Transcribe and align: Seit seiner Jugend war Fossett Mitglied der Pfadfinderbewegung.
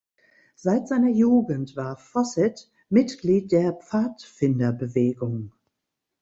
Seit 0.55 0.87
seiner 0.87 1.09
Jugend 1.11 1.75
war 1.75 1.95
Fossett 1.95 2.71
Mitglied 2.89 3.51
der 3.51 3.73
Pfadfinderbewegung. 3.73 5.51